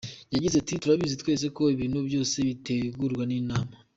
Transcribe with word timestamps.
Yagize 0.33 0.55
ati: 0.57 0.73
“Turabizi 0.81 1.15
twese 1.21 1.45
ko 1.55 1.63
ibintu 1.75 1.99
byose 2.07 2.35
bitegurwa 2.47 3.23
n’Imana. 3.29 3.71